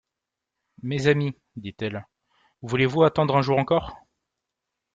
[0.81, 2.07] Mes amis, dit-elle,
[2.63, 3.97] voulez-vous attendre un jour encore?